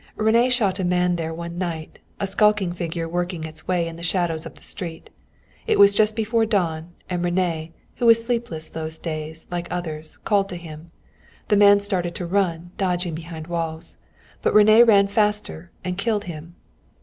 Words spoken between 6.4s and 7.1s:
dawn,